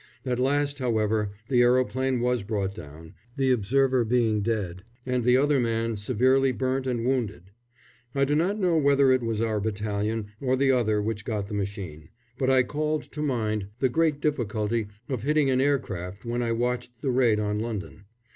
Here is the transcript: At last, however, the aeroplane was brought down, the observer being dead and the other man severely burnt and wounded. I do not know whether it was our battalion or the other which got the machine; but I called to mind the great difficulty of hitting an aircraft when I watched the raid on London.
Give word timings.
At 0.25 0.39
last, 0.39 0.79
however, 0.79 1.29
the 1.47 1.61
aeroplane 1.61 2.21
was 2.21 2.41
brought 2.41 2.73
down, 2.73 3.13
the 3.37 3.51
observer 3.51 4.03
being 4.03 4.41
dead 4.41 4.83
and 5.05 5.23
the 5.23 5.37
other 5.37 5.59
man 5.59 5.95
severely 5.95 6.51
burnt 6.51 6.87
and 6.87 7.05
wounded. 7.05 7.51
I 8.15 8.25
do 8.25 8.33
not 8.33 8.57
know 8.57 8.77
whether 8.77 9.11
it 9.11 9.21
was 9.21 9.41
our 9.41 9.59
battalion 9.59 10.31
or 10.39 10.55
the 10.57 10.71
other 10.71 11.03
which 11.03 11.23
got 11.23 11.49
the 11.49 11.53
machine; 11.53 12.09
but 12.39 12.49
I 12.49 12.63
called 12.63 13.11
to 13.11 13.21
mind 13.21 13.67
the 13.77 13.89
great 13.89 14.19
difficulty 14.19 14.87
of 15.07 15.21
hitting 15.21 15.51
an 15.51 15.61
aircraft 15.61 16.25
when 16.25 16.41
I 16.41 16.51
watched 16.53 17.03
the 17.03 17.11
raid 17.11 17.39
on 17.39 17.59
London. 17.59 18.05